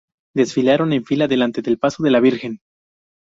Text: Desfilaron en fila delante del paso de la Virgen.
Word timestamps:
Desfilaron 0.33 0.93
en 0.93 1.05
fila 1.05 1.27
delante 1.27 1.61
del 1.61 1.77
paso 1.77 2.01
de 2.01 2.09
la 2.09 2.19
Virgen. 2.19 2.59